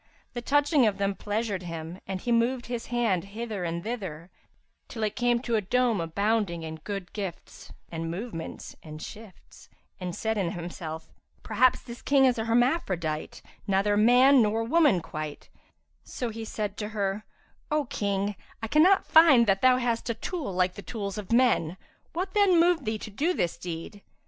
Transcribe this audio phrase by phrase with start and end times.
[0.33, 4.31] The touching of them pleasured him and he moved his hand hither and thither,
[4.87, 9.69] till it came to a dome abounding in good gifts and movements and shifts,
[9.99, 15.49] and said in himself, "Perhaps this King is a hermaphrodite,[FN#348] neither man nor woman quite;"
[16.03, 17.23] so he said to her,
[17.69, 21.77] "O King, I cannot find that thou hast a tool like the tools of men;
[22.13, 24.01] what then moved thee to do this deed?"